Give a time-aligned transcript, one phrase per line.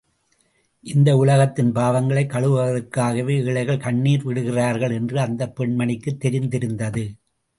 [0.83, 7.05] இந்த உலகத்தின் பாவங்களை கழுவுவதற்காகவே ஏழைகள் கண்ணிர் விடுகிறார்கள் என்று அந்தப் பெண்மணிக்கு தெரிந்திருந்தது.